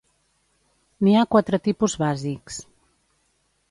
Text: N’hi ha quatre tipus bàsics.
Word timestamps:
N’hi 1.07 1.13
ha 1.19 1.27
quatre 1.35 1.61
tipus 1.69 1.99
bàsics. 2.07 2.61